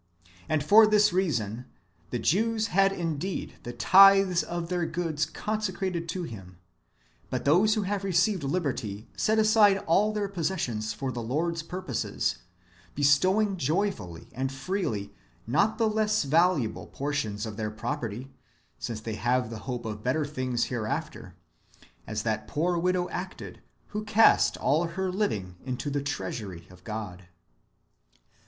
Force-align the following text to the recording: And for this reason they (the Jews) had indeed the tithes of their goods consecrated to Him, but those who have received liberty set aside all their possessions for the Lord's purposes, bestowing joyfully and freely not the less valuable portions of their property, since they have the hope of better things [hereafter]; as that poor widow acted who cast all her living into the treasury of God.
And 0.49 0.63
for 0.63 0.87
this 0.87 1.13
reason 1.13 1.65
they 2.09 2.17
(the 2.17 2.23
Jews) 2.23 2.67
had 2.73 2.91
indeed 2.91 3.53
the 3.61 3.71
tithes 3.71 4.41
of 4.41 4.67
their 4.67 4.87
goods 4.87 5.27
consecrated 5.27 6.09
to 6.09 6.23
Him, 6.23 6.57
but 7.29 7.45
those 7.45 7.75
who 7.75 7.83
have 7.83 8.03
received 8.03 8.43
liberty 8.43 9.07
set 9.15 9.37
aside 9.37 9.77
all 9.85 10.11
their 10.11 10.27
possessions 10.27 10.91
for 10.91 11.11
the 11.11 11.21
Lord's 11.21 11.61
purposes, 11.61 12.37
bestowing 12.95 13.57
joyfully 13.57 14.27
and 14.33 14.51
freely 14.51 15.13
not 15.45 15.77
the 15.77 15.87
less 15.87 16.23
valuable 16.23 16.87
portions 16.87 17.45
of 17.45 17.55
their 17.55 17.69
property, 17.69 18.31
since 18.79 19.01
they 19.01 19.13
have 19.13 19.51
the 19.51 19.59
hope 19.69 19.85
of 19.85 20.01
better 20.03 20.25
things 20.25 20.63
[hereafter]; 20.71 21.35
as 22.07 22.23
that 22.23 22.47
poor 22.47 22.75
widow 22.75 23.07
acted 23.09 23.61
who 23.89 24.03
cast 24.03 24.57
all 24.57 24.85
her 24.85 25.11
living 25.11 25.57
into 25.63 25.91
the 25.91 26.01
treasury 26.01 26.65
of 26.71 26.83
God. 26.83 27.27